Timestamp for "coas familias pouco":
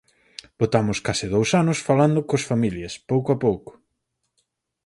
2.27-3.29